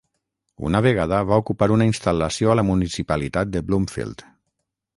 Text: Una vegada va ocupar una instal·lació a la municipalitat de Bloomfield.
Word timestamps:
Una 0.69 0.79
vegada 0.85 1.19
va 1.31 1.37
ocupar 1.43 1.67
una 1.75 1.87
instal·lació 1.89 2.53
a 2.53 2.55
la 2.61 2.65
municipalitat 2.73 3.55
de 3.57 3.63
Bloomfield. 3.69 4.27